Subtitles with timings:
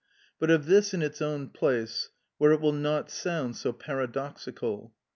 [0.39, 2.09] But of this in its own place,
[2.39, 4.95] where it will not sound so paradoxical.